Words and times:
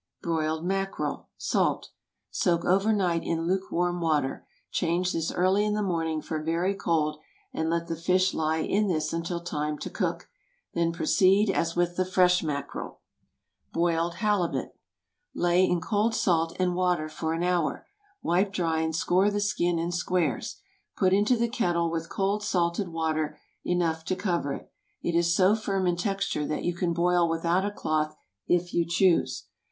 BROILED 0.23 0.65
MACKEREL. 0.65 1.29
(Salt.) 1.37 1.89
Soak 2.31 2.65
over 2.65 2.91
night 2.91 3.21
in 3.23 3.45
lukewarm 3.45 4.01
water. 4.01 4.47
Change 4.71 5.13
this 5.13 5.31
early 5.31 5.63
in 5.63 5.75
the 5.75 5.83
morning 5.83 6.23
for 6.23 6.41
very 6.41 6.73
cold, 6.73 7.19
and 7.53 7.69
let 7.69 7.85
the 7.85 7.95
fish 7.95 8.33
lie 8.33 8.61
in 8.63 8.87
this 8.87 9.13
until 9.13 9.39
time 9.39 9.77
to 9.77 9.91
cook. 9.91 10.27
Then 10.73 10.91
proceed 10.91 11.51
as 11.51 11.75
with 11.75 11.97
the 11.97 12.03
fresh 12.05 12.41
mackerel. 12.41 13.01
BOILED 13.73 14.15
HALIBUT. 14.15 14.69
✠ 14.69 14.71
Lay 15.35 15.65
in 15.65 15.79
cold 15.79 16.15
salt 16.15 16.55
and 16.59 16.73
water 16.73 17.07
for 17.07 17.33
an 17.33 17.43
hour. 17.43 17.85
Wipe 18.23 18.51
dry 18.51 18.79
and 18.79 18.95
score 18.95 19.29
the 19.29 19.39
skin 19.39 19.77
in 19.77 19.91
squares. 19.91 20.59
Put 20.97 21.13
into 21.13 21.37
the 21.37 21.47
kettle 21.47 21.91
with 21.91 22.09
cold 22.09 22.41
salted 22.41 22.87
water 22.89 23.37
enough 23.63 24.03
to 24.05 24.15
cover 24.15 24.51
it. 24.51 24.71
It 25.03 25.13
is 25.13 25.35
so 25.35 25.55
firm 25.55 25.85
in 25.85 25.95
texture 25.95 26.47
that 26.47 26.63
you 26.63 26.73
can 26.73 26.91
boil 26.91 27.29
without 27.29 27.63
a 27.63 27.69
cloth 27.69 28.15
if 28.47 28.73
you 28.73 28.83
choose. 28.83 29.43